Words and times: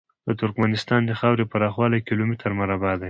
د 0.27 0.29
ترکمنستان 0.41 1.01
د 1.05 1.11
خاورې 1.19 1.45
پراخوالی 1.51 1.99
کیلو 2.07 2.23
متره 2.29 2.53
مربع 2.59 2.91
دی. 2.97 2.99